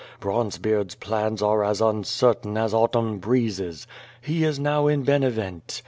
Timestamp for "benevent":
5.05-5.79